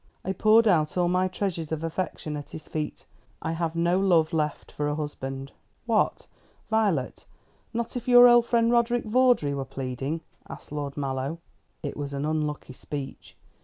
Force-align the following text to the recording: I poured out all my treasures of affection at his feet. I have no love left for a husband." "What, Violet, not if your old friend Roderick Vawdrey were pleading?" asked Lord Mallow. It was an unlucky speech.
I 0.25 0.33
poured 0.33 0.67
out 0.67 0.97
all 0.97 1.07
my 1.07 1.27
treasures 1.27 1.71
of 1.71 1.83
affection 1.83 2.35
at 2.35 2.49
his 2.49 2.67
feet. 2.67 3.05
I 3.39 3.51
have 3.51 3.75
no 3.75 3.99
love 3.99 4.33
left 4.33 4.71
for 4.71 4.87
a 4.87 4.95
husband." 4.95 5.51
"What, 5.85 6.25
Violet, 6.71 7.27
not 7.71 7.95
if 7.95 8.07
your 8.07 8.27
old 8.27 8.47
friend 8.47 8.71
Roderick 8.71 9.03
Vawdrey 9.05 9.53
were 9.53 9.63
pleading?" 9.63 10.21
asked 10.49 10.71
Lord 10.71 10.97
Mallow. 10.97 11.37
It 11.83 11.95
was 11.95 12.13
an 12.13 12.25
unlucky 12.25 12.73
speech. 12.73 13.37